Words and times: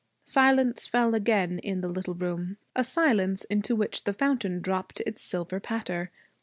Silence 0.25 0.87
fell 0.87 1.13
again 1.13 1.59
in 1.59 1.81
the 1.81 1.87
little 1.87 2.15
room 2.15 2.57
a 2.75 2.83
silence 2.83 3.43
into 3.51 3.75
which 3.75 4.03
the 4.03 4.13
fountain 4.13 4.59
dropped 4.59 4.99
its 5.01 5.21
silver 5.21 5.59
patter. 5.59 6.09